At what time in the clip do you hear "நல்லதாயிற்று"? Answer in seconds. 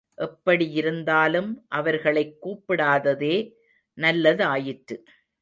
3.97-4.97